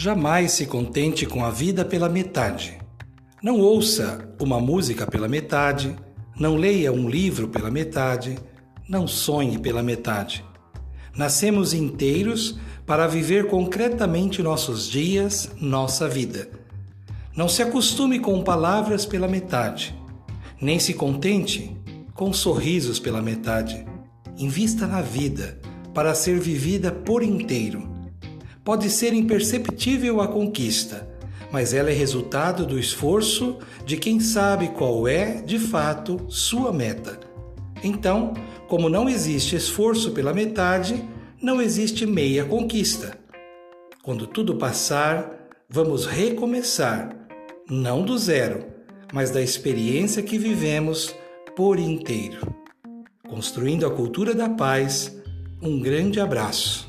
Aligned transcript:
Jamais 0.00 0.52
se 0.52 0.64
contente 0.64 1.26
com 1.26 1.44
a 1.44 1.50
vida 1.50 1.84
pela 1.84 2.08
metade. 2.08 2.78
Não 3.42 3.58
ouça 3.58 4.32
uma 4.38 4.60
música 4.60 5.04
pela 5.08 5.26
metade, 5.26 5.92
não 6.38 6.54
leia 6.54 6.92
um 6.92 7.10
livro 7.10 7.48
pela 7.48 7.68
metade, 7.68 8.38
não 8.88 9.08
sonhe 9.08 9.58
pela 9.58 9.82
metade. 9.82 10.44
Nascemos 11.16 11.74
inteiros 11.74 12.60
para 12.86 13.08
viver 13.08 13.48
concretamente 13.48 14.40
nossos 14.40 14.88
dias, 14.88 15.50
nossa 15.60 16.08
vida. 16.08 16.48
Não 17.36 17.48
se 17.48 17.60
acostume 17.60 18.20
com 18.20 18.40
palavras 18.44 19.04
pela 19.04 19.26
metade, 19.26 19.98
nem 20.62 20.78
se 20.78 20.94
contente 20.94 21.76
com 22.14 22.32
sorrisos 22.32 23.00
pela 23.00 23.20
metade. 23.20 23.84
Invista 24.38 24.86
na 24.86 25.02
vida 25.02 25.58
para 25.92 26.14
ser 26.14 26.38
vivida 26.38 26.92
por 26.92 27.20
inteiro. 27.20 27.97
Pode 28.68 28.90
ser 28.90 29.14
imperceptível 29.14 30.20
a 30.20 30.28
conquista, 30.28 31.08
mas 31.50 31.72
ela 31.72 31.88
é 31.88 31.94
resultado 31.94 32.66
do 32.66 32.78
esforço 32.78 33.56
de 33.86 33.96
quem 33.96 34.20
sabe 34.20 34.68
qual 34.68 35.08
é, 35.08 35.40
de 35.40 35.58
fato, 35.58 36.26
sua 36.28 36.70
meta. 36.70 37.18
Então, 37.82 38.34
como 38.68 38.90
não 38.90 39.08
existe 39.08 39.56
esforço 39.56 40.10
pela 40.10 40.34
metade, 40.34 41.02
não 41.40 41.62
existe 41.62 42.04
meia 42.04 42.44
conquista. 42.44 43.18
Quando 44.02 44.26
tudo 44.26 44.56
passar, 44.56 45.48
vamos 45.66 46.04
recomeçar, 46.04 47.16
não 47.70 48.02
do 48.02 48.18
zero, 48.18 48.66
mas 49.14 49.30
da 49.30 49.40
experiência 49.40 50.22
que 50.22 50.36
vivemos 50.36 51.14
por 51.56 51.78
inteiro. 51.78 52.54
Construindo 53.26 53.86
a 53.86 53.90
cultura 53.90 54.34
da 54.34 54.50
paz, 54.50 55.18
um 55.62 55.80
grande 55.80 56.20
abraço. 56.20 56.87